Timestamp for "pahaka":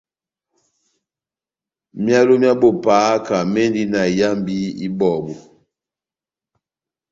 2.83-3.37